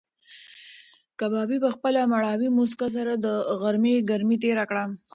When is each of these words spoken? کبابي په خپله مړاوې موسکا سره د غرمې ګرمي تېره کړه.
کبابي 1.19 1.57
په 1.65 1.69
خپله 1.75 1.99
مړاوې 2.13 2.49
موسکا 2.57 2.87
سره 2.95 3.13
د 3.15 3.25
غرمې 3.59 3.95
ګرمي 4.09 4.37
تېره 4.43 4.63
کړه. 4.69 4.85